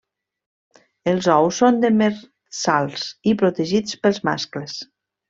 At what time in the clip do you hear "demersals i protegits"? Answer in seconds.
1.83-4.01